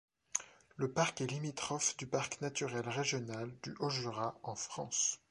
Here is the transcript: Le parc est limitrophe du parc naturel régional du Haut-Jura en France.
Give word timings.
Le 0.77 0.91
parc 0.91 1.21
est 1.21 1.27
limitrophe 1.27 1.95
du 1.97 2.07
parc 2.07 2.41
naturel 2.41 2.89
régional 2.89 3.51
du 3.61 3.75
Haut-Jura 3.77 4.35
en 4.41 4.55
France. 4.55 5.19